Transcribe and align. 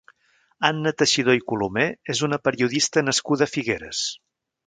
Anna 0.69 0.93
Teixidor 1.01 1.37
i 1.39 1.43
Colomer 1.51 1.85
és 2.15 2.23
una 2.29 2.41
periodista 2.47 3.05
nascuda 3.09 3.49
a 3.49 3.51
Figueres. 3.55 4.03